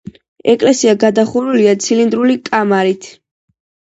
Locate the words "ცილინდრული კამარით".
1.87-3.11